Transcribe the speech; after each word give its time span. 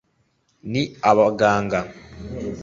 ni 0.71 0.83
abaganga 1.09 1.79